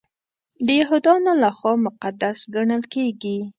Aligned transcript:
د 0.65 0.67
یهودانو 0.81 1.31
لخوا 1.43 1.73
مقدس 1.85 2.37
ګڼل 2.55 2.83
کیږي. 2.93 3.37